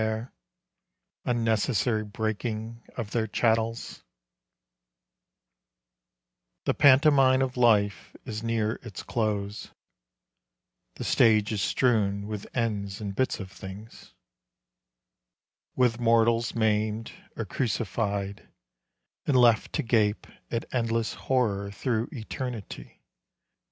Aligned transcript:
I 0.01 0.29
"nnecessary 1.33 2.11
breaking 2.11 2.81
of 2.97 3.11
their 3.11 3.27
chatl 3.27 4.01
The 6.65 6.73
pantomime 6.73 7.43
of 7.43 7.55
life 7.55 8.15
is 8.25 8.41
mar 8.41 8.79
us 8.83 9.03
close: 9.03 9.69
The 10.95 11.03
stage 11.03 11.51
is 11.51 11.61
strewn 11.61 12.25
with 12.25 12.47
ends 12.57 12.99
and 12.99 13.15
bits 13.15 13.39
of 13.39 13.51
things, 13.51 14.15
With 15.75 15.99
mortals 15.99 16.55
maim'd 16.55 17.11
or 17.37 17.45
crucified, 17.45 18.49
and 19.27 19.37
left 19.37 19.69
irror 19.73 21.71
through 21.75 22.09
eternity. 22.11 23.03